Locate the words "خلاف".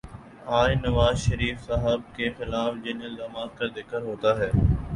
2.37-2.73